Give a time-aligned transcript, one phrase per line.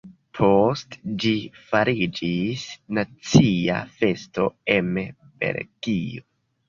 [0.37, 1.33] Poste ĝi
[1.67, 2.63] fariĝis
[3.01, 4.91] nacia festo em
[5.45, 6.27] Belgio.